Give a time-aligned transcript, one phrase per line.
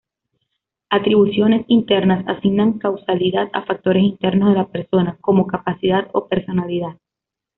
[0.89, 6.97] Atribuciones "internas" asignan causalidad a factores internos de la persona, como capacidad o personalidad.